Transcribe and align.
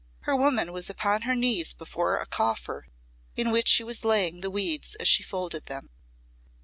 Her 0.21 0.35
woman 0.35 0.71
was 0.73 0.89
upon 0.89 1.21
her 1.21 1.35
knees 1.35 1.75
before 1.75 2.17
a 2.17 2.25
coffer 2.25 2.87
in 3.35 3.51
which 3.51 3.67
she 3.67 3.83
was 3.83 4.03
laying 4.03 4.41
the 4.41 4.49
weeds 4.49 4.95
as 4.95 5.07
she 5.07 5.21
folded 5.21 5.67
them. 5.67 5.91